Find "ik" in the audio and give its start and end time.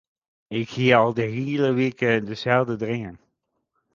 0.59-0.69